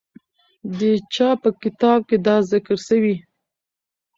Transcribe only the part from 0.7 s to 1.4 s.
د چا